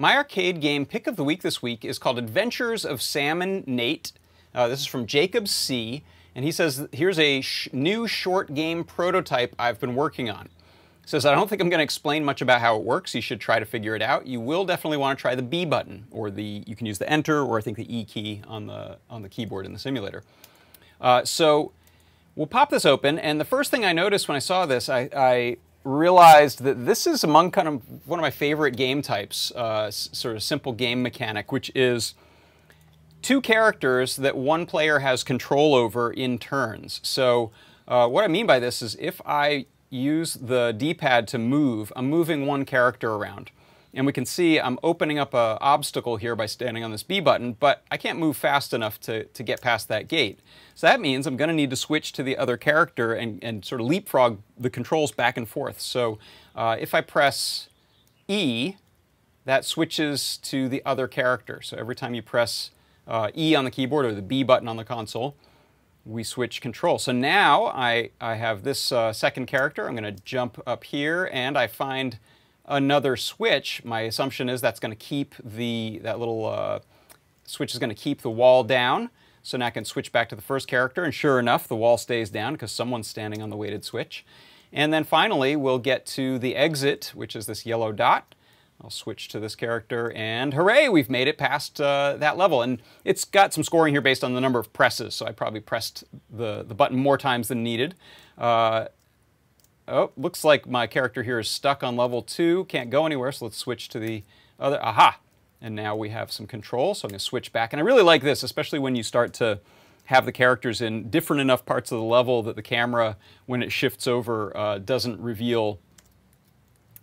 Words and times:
My 0.00 0.16
arcade 0.16 0.62
game 0.62 0.86
pick 0.86 1.06
of 1.06 1.16
the 1.16 1.24
week 1.24 1.42
this 1.42 1.60
week 1.60 1.84
is 1.84 1.98
called 1.98 2.16
Adventures 2.16 2.86
of 2.86 3.02
Sam 3.02 3.42
and 3.42 3.68
Nate. 3.68 4.12
Uh, 4.54 4.66
this 4.66 4.80
is 4.80 4.86
from 4.86 5.04
Jacob 5.04 5.46
C. 5.46 6.04
And 6.34 6.42
he 6.42 6.52
says, 6.52 6.88
here's 6.90 7.18
a 7.18 7.42
sh 7.42 7.68
new 7.74 8.06
short 8.06 8.54
game 8.54 8.82
prototype 8.82 9.54
I've 9.58 9.78
been 9.78 9.94
working 9.94 10.30
on. 10.30 10.48
He 11.02 11.08
says, 11.08 11.26
I 11.26 11.34
don't 11.34 11.50
think 11.50 11.60
I'm 11.60 11.68
going 11.68 11.80
to 11.80 11.84
explain 11.84 12.24
much 12.24 12.40
about 12.40 12.62
how 12.62 12.76
it 12.76 12.82
works. 12.82 13.14
You 13.14 13.20
should 13.20 13.42
try 13.42 13.58
to 13.58 13.66
figure 13.66 13.94
it 13.94 14.00
out. 14.00 14.26
You 14.26 14.40
will 14.40 14.64
definitely 14.64 14.96
want 14.96 15.18
to 15.18 15.20
try 15.20 15.34
the 15.34 15.42
B 15.42 15.66
button, 15.66 16.06
or 16.10 16.30
the 16.30 16.64
you 16.66 16.74
can 16.74 16.86
use 16.86 16.96
the 16.96 17.10
Enter, 17.10 17.42
or 17.42 17.58
I 17.58 17.60
think 17.60 17.76
the 17.76 17.94
E 17.94 18.06
key 18.06 18.40
on 18.48 18.68
the 18.68 18.96
on 19.10 19.20
the 19.20 19.28
keyboard 19.28 19.66
in 19.66 19.74
the 19.74 19.78
simulator. 19.78 20.24
Uh, 20.98 21.26
so 21.26 21.72
we'll 22.36 22.46
pop 22.46 22.70
this 22.70 22.86
open, 22.86 23.18
and 23.18 23.38
the 23.38 23.44
first 23.44 23.70
thing 23.70 23.84
I 23.84 23.92
noticed 23.92 24.28
when 24.28 24.36
I 24.36 24.38
saw 24.38 24.64
this, 24.64 24.88
I, 24.88 25.10
I 25.14 25.56
realized 25.84 26.62
that 26.62 26.84
this 26.84 27.06
is 27.06 27.24
among 27.24 27.50
kind 27.50 27.66
of 27.66 27.82
one 28.06 28.18
of 28.18 28.22
my 28.22 28.30
favorite 28.30 28.76
game 28.76 29.02
types, 29.02 29.50
uh, 29.52 29.90
sort 29.90 30.36
of 30.36 30.42
simple 30.42 30.72
game 30.72 31.02
mechanic, 31.02 31.52
which 31.52 31.70
is 31.74 32.14
two 33.22 33.40
characters 33.40 34.16
that 34.16 34.36
one 34.36 34.66
player 34.66 34.98
has 35.00 35.24
control 35.24 35.74
over 35.74 36.10
in 36.10 36.38
turns. 36.38 37.00
So 37.02 37.50
uh, 37.88 38.08
what 38.08 38.24
I 38.24 38.28
mean 38.28 38.46
by 38.46 38.58
this 38.58 38.82
is 38.82 38.96
if 39.00 39.20
I 39.24 39.66
use 39.88 40.34
the 40.34 40.72
D-pad 40.72 41.26
to 41.28 41.38
move, 41.38 41.92
I'm 41.96 42.08
moving 42.08 42.46
one 42.46 42.64
character 42.64 43.12
around. 43.12 43.50
And 43.92 44.06
we 44.06 44.12
can 44.12 44.24
see 44.24 44.60
I'm 44.60 44.78
opening 44.82 45.18
up 45.18 45.34
an 45.34 45.58
obstacle 45.60 46.16
here 46.16 46.36
by 46.36 46.46
standing 46.46 46.84
on 46.84 46.92
this 46.92 47.02
B 47.02 47.18
button, 47.20 47.54
but 47.54 47.82
I 47.90 47.96
can't 47.96 48.18
move 48.18 48.36
fast 48.36 48.72
enough 48.72 49.00
to, 49.00 49.24
to 49.24 49.42
get 49.42 49.60
past 49.60 49.88
that 49.88 50.06
gate. 50.06 50.40
So 50.74 50.86
that 50.86 51.00
means 51.00 51.26
I'm 51.26 51.36
going 51.36 51.48
to 51.48 51.54
need 51.54 51.70
to 51.70 51.76
switch 51.76 52.12
to 52.12 52.22
the 52.22 52.36
other 52.36 52.56
character 52.56 53.12
and, 53.12 53.42
and 53.42 53.64
sort 53.64 53.80
of 53.80 53.88
leapfrog 53.88 54.40
the 54.56 54.70
controls 54.70 55.10
back 55.10 55.36
and 55.36 55.48
forth. 55.48 55.80
So 55.80 56.18
uh, 56.54 56.76
if 56.78 56.94
I 56.94 57.00
press 57.00 57.68
E, 58.28 58.74
that 59.44 59.64
switches 59.64 60.36
to 60.38 60.68
the 60.68 60.82
other 60.86 61.08
character. 61.08 61.60
So 61.62 61.76
every 61.76 61.96
time 61.96 62.14
you 62.14 62.22
press 62.22 62.70
uh, 63.08 63.30
E 63.36 63.56
on 63.56 63.64
the 63.64 63.70
keyboard 63.70 64.06
or 64.06 64.14
the 64.14 64.22
B 64.22 64.44
button 64.44 64.68
on 64.68 64.76
the 64.76 64.84
console, 64.84 65.34
we 66.06 66.22
switch 66.22 66.60
control. 66.60 66.98
So 66.98 67.12
now 67.12 67.66
I, 67.66 68.10
I 68.20 68.36
have 68.36 68.62
this 68.62 68.92
uh, 68.92 69.12
second 69.12 69.46
character. 69.46 69.88
I'm 69.88 69.96
going 69.96 70.14
to 70.14 70.22
jump 70.22 70.62
up 70.66 70.84
here 70.84 71.28
and 71.32 71.58
I 71.58 71.66
find 71.66 72.18
another 72.70 73.16
switch, 73.16 73.82
my 73.84 74.02
assumption 74.02 74.48
is 74.48 74.60
that's 74.60 74.80
going 74.80 74.92
to 74.92 74.96
keep 74.96 75.34
the, 75.44 76.00
that 76.02 76.18
little 76.18 76.46
uh, 76.46 76.78
switch 77.44 77.74
is 77.74 77.78
going 77.78 77.90
to 77.90 77.94
keep 77.94 78.22
the 78.22 78.30
wall 78.30 78.64
down. 78.64 79.10
So 79.42 79.58
now 79.58 79.66
I 79.66 79.70
can 79.70 79.84
switch 79.84 80.12
back 80.12 80.28
to 80.28 80.36
the 80.36 80.42
first 80.42 80.68
character, 80.68 81.02
and 81.02 81.14
sure 81.14 81.38
enough, 81.38 81.66
the 81.66 81.76
wall 81.76 81.96
stays 81.96 82.30
down 82.30 82.52
because 82.52 82.72
someone's 82.72 83.08
standing 83.08 83.42
on 83.42 83.50
the 83.50 83.56
weighted 83.56 83.84
switch. 83.84 84.24
And 84.72 84.92
then 84.92 85.02
finally, 85.02 85.56
we'll 85.56 85.78
get 85.78 86.06
to 86.06 86.38
the 86.38 86.54
exit, 86.56 87.12
which 87.14 87.34
is 87.34 87.46
this 87.46 87.66
yellow 87.66 87.90
dot. 87.90 88.34
I'll 88.82 88.90
switch 88.90 89.28
to 89.28 89.40
this 89.40 89.54
character, 89.54 90.12
and 90.12 90.54
hooray, 90.54 90.88
we've 90.88 91.10
made 91.10 91.28
it 91.28 91.36
past 91.36 91.80
uh, 91.80 92.16
that 92.18 92.38
level. 92.38 92.62
And 92.62 92.80
it's 93.04 93.24
got 93.24 93.52
some 93.52 93.64
scoring 93.64 93.92
here 93.92 94.00
based 94.00 94.24
on 94.24 94.34
the 94.34 94.40
number 94.40 94.58
of 94.58 94.72
presses, 94.72 95.14
so 95.14 95.26
I 95.26 95.32
probably 95.32 95.60
pressed 95.60 96.04
the, 96.30 96.62
the 96.62 96.74
button 96.74 96.98
more 96.98 97.18
times 97.18 97.48
than 97.48 97.62
needed. 97.62 97.94
Uh, 98.38 98.86
Oh, 99.90 100.12
looks 100.16 100.44
like 100.44 100.68
my 100.68 100.86
character 100.86 101.24
here 101.24 101.40
is 101.40 101.48
stuck 101.48 101.82
on 101.82 101.96
level 101.96 102.22
two, 102.22 102.64
can't 102.66 102.90
go 102.90 103.06
anywhere, 103.06 103.32
so 103.32 103.46
let's 103.46 103.56
switch 103.56 103.88
to 103.88 103.98
the 103.98 104.22
other, 104.60 104.78
aha! 104.80 105.18
And 105.60 105.74
now 105.74 105.96
we 105.96 106.10
have 106.10 106.30
some 106.30 106.46
control, 106.46 106.94
so 106.94 107.06
I'm 107.06 107.10
gonna 107.10 107.18
switch 107.18 107.52
back. 107.52 107.72
And 107.72 107.80
I 107.80 107.84
really 107.84 108.04
like 108.04 108.22
this, 108.22 108.44
especially 108.44 108.78
when 108.78 108.94
you 108.94 109.02
start 109.02 109.34
to 109.34 109.58
have 110.04 110.26
the 110.26 110.32
characters 110.32 110.80
in 110.80 111.10
different 111.10 111.40
enough 111.40 111.66
parts 111.66 111.90
of 111.90 111.98
the 111.98 112.04
level 112.04 112.40
that 112.44 112.54
the 112.54 112.62
camera, 112.62 113.16
when 113.46 113.64
it 113.64 113.72
shifts 113.72 114.06
over, 114.06 114.56
uh, 114.56 114.78
doesn't 114.78 115.20
reveal 115.20 115.80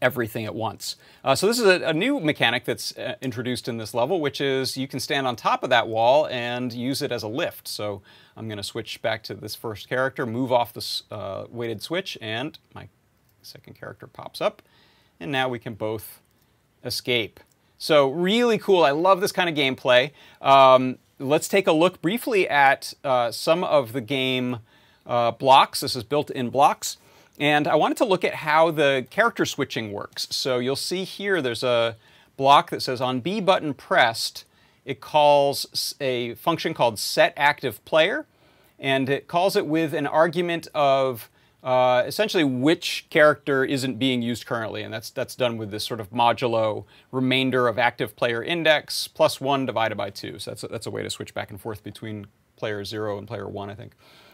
everything 0.00 0.46
at 0.46 0.54
once. 0.54 0.96
Uh, 1.24 1.34
so 1.34 1.46
this 1.46 1.58
is 1.58 1.66
a, 1.66 1.88
a 1.88 1.92
new 1.92 2.20
mechanic 2.20 2.64
that's 2.64 2.96
uh, 2.96 3.16
introduced 3.20 3.68
in 3.68 3.78
this 3.78 3.94
level, 3.94 4.20
which 4.20 4.40
is 4.40 4.76
you 4.76 4.88
can 4.88 5.00
stand 5.00 5.26
on 5.26 5.36
top 5.36 5.62
of 5.62 5.70
that 5.70 5.88
wall 5.88 6.26
and 6.28 6.72
use 6.72 7.02
it 7.02 7.12
as 7.12 7.22
a 7.22 7.28
lift. 7.28 7.66
So 7.66 8.02
I'm 8.36 8.46
going 8.48 8.58
to 8.58 8.64
switch 8.64 9.02
back 9.02 9.22
to 9.24 9.34
this 9.34 9.54
first 9.54 9.88
character, 9.88 10.26
move 10.26 10.52
off 10.52 10.72
this 10.72 11.02
uh, 11.10 11.44
weighted 11.50 11.82
switch, 11.82 12.16
and 12.20 12.58
my 12.74 12.88
second 13.42 13.74
character 13.74 14.06
pops 14.06 14.40
up. 14.40 14.62
And 15.20 15.32
now 15.32 15.48
we 15.48 15.58
can 15.58 15.74
both 15.74 16.20
escape. 16.84 17.40
So 17.76 18.10
really 18.10 18.58
cool. 18.58 18.84
I 18.84 18.92
love 18.92 19.20
this 19.20 19.32
kind 19.32 19.48
of 19.48 19.56
gameplay. 19.56 20.12
Um, 20.40 20.98
let's 21.18 21.48
take 21.48 21.66
a 21.66 21.72
look 21.72 22.00
briefly 22.00 22.48
at 22.48 22.94
uh, 23.02 23.32
some 23.32 23.64
of 23.64 23.92
the 23.92 24.00
game 24.00 24.58
uh, 25.06 25.32
blocks. 25.32 25.80
This 25.80 25.96
is 25.96 26.04
built 26.04 26.30
in 26.30 26.50
blocks. 26.50 26.98
And 27.38 27.68
I 27.68 27.76
wanted 27.76 27.96
to 27.98 28.04
look 28.04 28.24
at 28.24 28.34
how 28.34 28.70
the 28.70 29.06
character 29.10 29.46
switching 29.46 29.92
works. 29.92 30.26
So 30.30 30.58
you'll 30.58 30.76
see 30.76 31.04
here 31.04 31.40
there's 31.40 31.62
a 31.62 31.96
block 32.36 32.70
that 32.70 32.82
says 32.82 33.00
on 33.00 33.20
B 33.20 33.40
button 33.40 33.74
pressed, 33.74 34.44
it 34.84 35.00
calls 35.00 35.94
a 36.00 36.34
function 36.34 36.74
called 36.74 36.98
set 36.98 37.32
active 37.36 37.84
player. 37.84 38.26
And 38.80 39.08
it 39.08 39.26
calls 39.26 39.56
it 39.56 39.66
with 39.66 39.92
an 39.92 40.06
argument 40.06 40.68
of 40.74 41.28
uh, 41.68 42.02
essentially 42.06 42.44
which 42.44 43.04
character 43.10 43.62
isn't 43.62 43.98
being 43.98 44.22
used 44.22 44.46
currently. 44.46 44.82
And 44.82 44.94
that's, 44.94 45.10
that's 45.10 45.34
done 45.34 45.58
with 45.58 45.70
this 45.70 45.84
sort 45.84 46.00
of 46.00 46.08
modulo 46.08 46.86
remainder 47.12 47.68
of 47.68 47.78
active 47.78 48.16
player 48.16 48.42
index 48.42 49.06
plus 49.06 49.38
one 49.38 49.66
divided 49.66 49.96
by 49.96 50.08
two. 50.08 50.38
So 50.38 50.52
that's 50.52 50.64
a, 50.64 50.68
that's 50.68 50.86
a 50.86 50.90
way 50.90 51.02
to 51.02 51.10
switch 51.10 51.34
back 51.34 51.50
and 51.50 51.60
forth 51.60 51.84
between 51.84 52.26
player 52.56 52.86
zero 52.86 53.18
and 53.18 53.28
player 53.28 53.46
one, 53.46 53.68
I 53.68 53.74
think. 53.74 53.92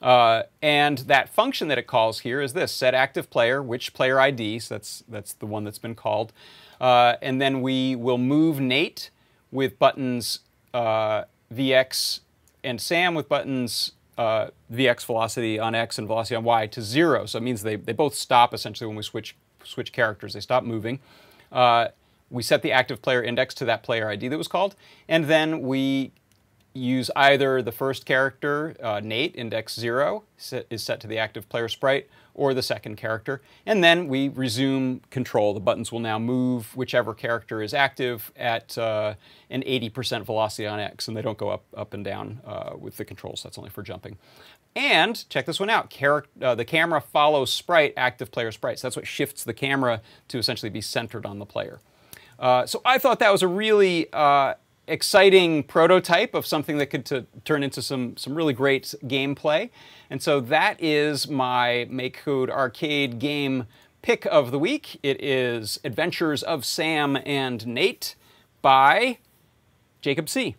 Uh, 0.00 0.44
and 0.62 0.98
that 0.98 1.28
function 1.28 1.66
that 1.66 1.78
it 1.78 1.88
calls 1.88 2.20
here 2.20 2.40
is 2.40 2.52
this, 2.52 2.70
set 2.70 2.94
active 2.94 3.28
player, 3.28 3.60
which 3.60 3.92
player 3.92 4.20
ID, 4.20 4.60
so 4.60 4.76
that's, 4.76 5.02
that's 5.08 5.32
the 5.32 5.46
one 5.46 5.64
that's 5.64 5.80
been 5.80 5.96
called. 5.96 6.32
Uh, 6.80 7.14
and 7.20 7.40
then 7.40 7.60
we 7.60 7.96
will 7.96 8.18
move 8.18 8.60
Nate 8.60 9.10
with 9.50 9.80
buttons 9.80 10.40
uh, 10.72 11.24
VX 11.52 12.20
and 12.62 12.80
Sam 12.80 13.16
with 13.16 13.28
buttons 13.28 13.92
uh, 14.18 14.48
VX 14.72 15.04
velocity 15.04 15.58
on 15.58 15.74
X 15.74 15.98
and 15.98 16.06
velocity 16.06 16.36
on 16.36 16.44
Y 16.44 16.66
to 16.68 16.82
zero. 16.82 17.26
So 17.26 17.38
it 17.38 17.42
means 17.42 17.62
they, 17.62 17.76
they 17.76 17.92
both 17.92 18.14
stop 18.14 18.54
essentially 18.54 18.86
when 18.86 18.96
we 18.96 19.02
switch, 19.02 19.36
switch 19.62 19.92
characters. 19.92 20.32
They 20.32 20.40
stop 20.40 20.64
moving. 20.64 21.00
Uh, 21.52 21.88
we 22.30 22.42
set 22.42 22.62
the 22.62 22.72
active 22.72 23.02
player 23.02 23.22
index 23.22 23.54
to 23.54 23.64
that 23.66 23.82
player 23.82 24.08
ID 24.08 24.28
that 24.28 24.38
was 24.38 24.48
called. 24.48 24.74
And 25.08 25.26
then 25.26 25.60
we 25.62 26.12
use 26.76 27.10
either 27.16 27.62
the 27.62 27.72
first 27.72 28.06
character, 28.06 28.76
uh, 28.82 29.00
Nate, 29.02 29.34
index 29.36 29.74
0, 29.74 30.24
set, 30.36 30.66
is 30.70 30.82
set 30.82 31.00
to 31.00 31.06
the 31.06 31.18
active 31.18 31.48
player 31.48 31.68
sprite, 31.68 32.08
or 32.36 32.52
the 32.52 32.62
second 32.62 32.96
character. 32.96 33.40
And 33.64 33.82
then 33.82 34.08
we 34.08 34.28
resume 34.28 35.00
control. 35.10 35.54
The 35.54 35.60
buttons 35.60 35.90
will 35.90 36.00
now 36.00 36.18
move 36.18 36.76
whichever 36.76 37.14
character 37.14 37.62
is 37.62 37.72
active 37.72 38.30
at 38.36 38.76
uh, 38.76 39.14
an 39.48 39.62
80% 39.62 40.24
velocity 40.24 40.66
on 40.66 40.78
X, 40.78 41.08
and 41.08 41.16
they 41.16 41.22
don't 41.22 41.38
go 41.38 41.48
up, 41.48 41.64
up 41.74 41.94
and 41.94 42.04
down 42.04 42.40
uh, 42.44 42.74
with 42.78 42.98
the 42.98 43.04
controls. 43.04 43.42
That's 43.42 43.56
only 43.56 43.70
for 43.70 43.82
jumping. 43.82 44.18
And 44.76 45.26
check 45.30 45.46
this 45.46 45.58
one 45.58 45.70
out. 45.70 45.88
Char 45.88 46.26
uh, 46.42 46.54
the 46.54 46.66
camera 46.66 47.00
follows 47.00 47.50
sprite, 47.50 47.94
active 47.96 48.30
player 48.30 48.52
sprites. 48.52 48.82
That's 48.82 48.96
what 48.96 49.06
shifts 49.06 49.42
the 49.42 49.54
camera 49.54 50.02
to 50.28 50.38
essentially 50.38 50.68
be 50.68 50.82
centered 50.82 51.24
on 51.24 51.38
the 51.38 51.46
player. 51.46 51.80
Uh, 52.38 52.66
so 52.66 52.82
I 52.84 52.98
thought 52.98 53.18
that 53.20 53.32
was 53.32 53.42
a 53.42 53.48
really 53.48 54.12
uh, 54.12 54.54
exciting 54.88 55.62
prototype 55.62 56.34
of 56.34 56.46
something 56.46 56.78
that 56.78 56.86
could 56.86 57.26
turn 57.44 57.62
into 57.62 57.82
some, 57.82 58.16
some 58.16 58.34
really 58.34 58.52
great 58.52 58.94
gameplay. 59.04 59.70
And 60.10 60.22
so 60.22 60.40
that 60.40 60.82
is 60.82 61.28
my 61.28 61.88
MakeCode 61.90 62.50
Arcade 62.50 63.18
game 63.18 63.66
pick 64.02 64.26
of 64.26 64.50
the 64.50 64.58
week. 64.58 65.00
It 65.02 65.22
is 65.22 65.80
Adventures 65.84 66.42
of 66.42 66.64
Sam 66.64 67.18
and 67.26 67.66
Nate 67.66 68.14
by 68.62 69.18
Jacob 70.00 70.28
C. 70.28 70.56